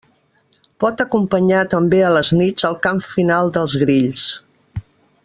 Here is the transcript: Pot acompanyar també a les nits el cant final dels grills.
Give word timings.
Pot 0.83 1.03
acompanyar 1.05 1.59
també 1.75 2.01
a 2.05 2.09
les 2.15 2.33
nits 2.39 2.67
el 2.71 2.79
cant 2.87 3.05
final 3.11 3.55
dels 3.59 3.77
grills. 3.83 4.29